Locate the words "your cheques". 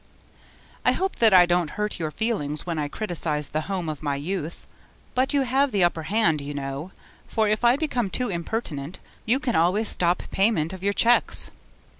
10.81-11.51